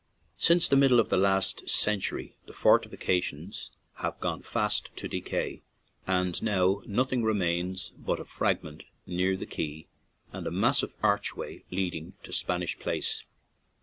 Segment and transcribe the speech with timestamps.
[0.39, 5.61] Since the middle of the last century, the fortifications have gone fast to de cay,
[6.07, 9.89] and now nothing remains but a frag ment near the quay
[10.33, 13.21] and a massive arch way leading to Spanish Place.